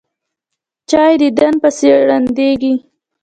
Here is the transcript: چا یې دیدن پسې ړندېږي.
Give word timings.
چا 0.89 1.01
یې 1.09 1.15
دیدن 1.21 1.53
پسې 1.61 1.87
ړندېږي. 2.09 2.73